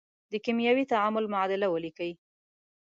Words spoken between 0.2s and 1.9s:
د کیمیاوي تعامل معادله